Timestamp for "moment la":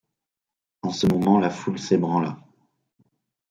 1.05-1.51